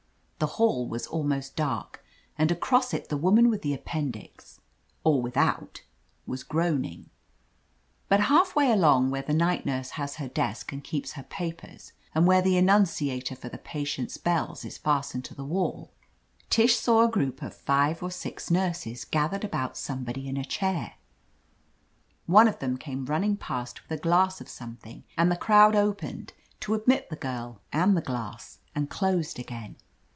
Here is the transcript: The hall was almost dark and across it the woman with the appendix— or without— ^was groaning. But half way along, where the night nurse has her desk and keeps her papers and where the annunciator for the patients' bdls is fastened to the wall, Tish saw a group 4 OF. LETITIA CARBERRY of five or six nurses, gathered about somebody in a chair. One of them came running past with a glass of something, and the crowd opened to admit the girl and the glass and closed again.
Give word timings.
The 0.43 0.55
hall 0.57 0.87
was 0.87 1.05
almost 1.05 1.55
dark 1.55 2.03
and 2.35 2.49
across 2.49 2.95
it 2.95 3.09
the 3.09 3.15
woman 3.15 3.47
with 3.47 3.61
the 3.61 3.75
appendix— 3.75 4.59
or 5.03 5.21
without— 5.21 5.83
^was 6.27 6.47
groaning. 6.47 7.11
But 8.09 8.21
half 8.21 8.55
way 8.55 8.71
along, 8.71 9.11
where 9.11 9.21
the 9.21 9.35
night 9.35 9.67
nurse 9.67 9.91
has 10.01 10.15
her 10.15 10.27
desk 10.27 10.71
and 10.71 10.83
keeps 10.83 11.11
her 11.11 11.21
papers 11.21 11.93
and 12.15 12.25
where 12.25 12.41
the 12.41 12.57
annunciator 12.57 13.35
for 13.35 13.49
the 13.49 13.59
patients' 13.59 14.17
bdls 14.17 14.65
is 14.65 14.79
fastened 14.79 15.23
to 15.25 15.35
the 15.35 15.45
wall, 15.45 15.91
Tish 16.49 16.75
saw 16.75 17.03
a 17.03 17.07
group 17.11 17.41
4 17.41 17.47
OF. 17.49 17.53
LETITIA 17.53 17.65
CARBERRY 17.67 17.91
of 17.91 17.97
five 17.97 18.03
or 18.03 18.09
six 18.09 18.49
nurses, 18.49 19.05
gathered 19.05 19.43
about 19.43 19.77
somebody 19.77 20.27
in 20.27 20.37
a 20.37 20.43
chair. 20.43 20.95
One 22.25 22.47
of 22.47 22.57
them 22.57 22.77
came 22.77 23.05
running 23.05 23.37
past 23.37 23.79
with 23.87 23.91
a 23.91 24.01
glass 24.01 24.41
of 24.41 24.49
something, 24.49 25.03
and 25.15 25.31
the 25.31 25.35
crowd 25.35 25.75
opened 25.75 26.33
to 26.61 26.73
admit 26.73 27.11
the 27.11 27.15
girl 27.15 27.61
and 27.71 27.95
the 27.95 28.01
glass 28.01 28.57
and 28.73 28.89
closed 28.89 29.37
again. 29.37 29.75